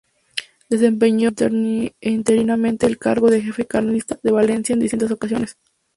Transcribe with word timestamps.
Desempeñó 0.67 1.29
interinamente 1.99 2.87
el 2.87 2.97
cargo 2.97 3.29
de 3.29 3.39
jefe 3.41 3.67
carlista 3.67 4.17
de 4.23 4.31
Valencia 4.31 4.73
en 4.73 4.79
distintas 4.79 5.11
ocasiones. 5.11 5.57